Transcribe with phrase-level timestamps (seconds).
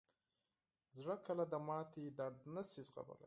[0.97, 3.19] زړه کله د ماتې درد نه شي زغملی.